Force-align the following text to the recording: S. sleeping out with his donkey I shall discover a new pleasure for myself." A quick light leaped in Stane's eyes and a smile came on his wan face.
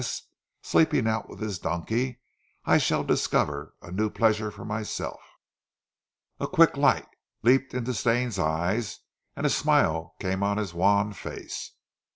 S. 0.03 0.23
sleeping 0.63 1.07
out 1.07 1.29
with 1.29 1.41
his 1.41 1.59
donkey 1.59 2.21
I 2.65 2.79
shall 2.79 3.03
discover 3.03 3.75
a 3.83 3.91
new 3.91 4.09
pleasure 4.09 4.49
for 4.49 4.65
myself." 4.65 5.21
A 6.39 6.47
quick 6.47 6.75
light 6.75 7.05
leaped 7.43 7.75
in 7.75 7.85
Stane's 7.93 8.39
eyes 8.39 9.01
and 9.35 9.45
a 9.45 9.49
smile 9.51 10.15
came 10.19 10.41
on 10.41 10.57
his 10.57 10.73
wan 10.73 11.13
face. 11.13 11.73